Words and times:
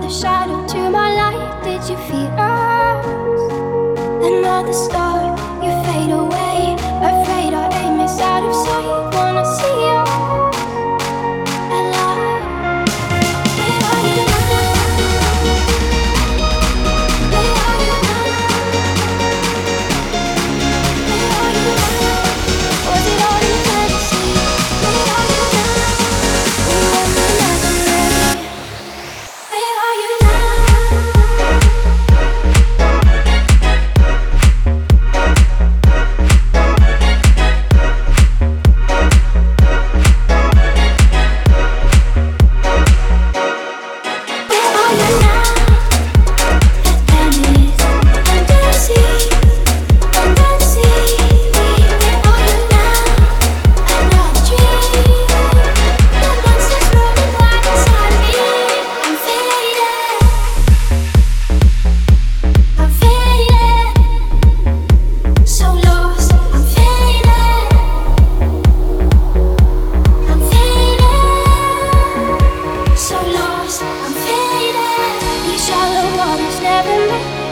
The 0.00 0.08
shadow 0.08 0.66
to 0.66 0.90
my 0.90 1.12
light. 1.12 1.64
Did 1.64 1.82
you 1.90 1.96
feel 2.08 2.32
us? 2.38 3.04
Another 4.24 4.72
star. 4.72 5.07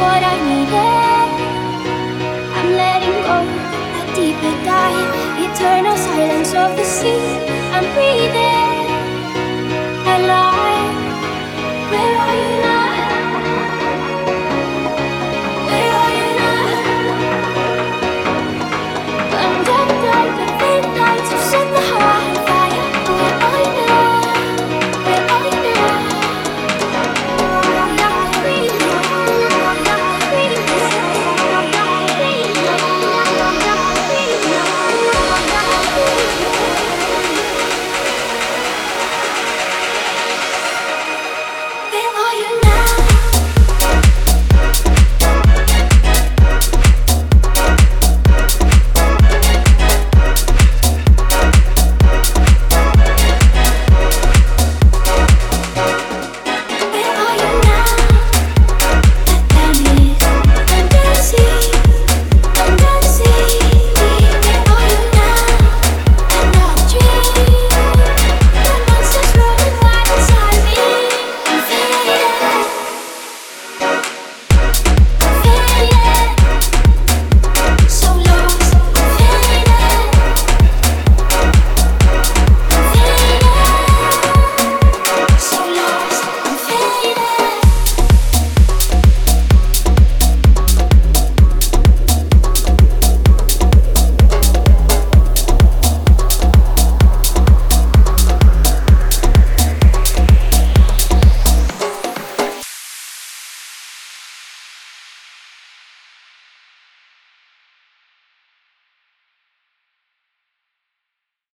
what 0.00 0.22
I 0.32 0.36
needed. 0.48 1.28
I'm 2.58 2.70
letting 2.82 3.18
go, 3.28 3.38
a 4.00 4.02
deeper 4.16 4.54
dive, 4.64 5.12
eternal 5.46 5.96
silence 5.96 6.52
of 6.54 6.70
the 6.78 6.84
sea. 6.84 7.24
I'm 7.76 7.86
breathing 7.94 8.88
alive. 10.16 10.96
Where 11.92 12.16
are 12.24 12.36
you? 12.54 12.59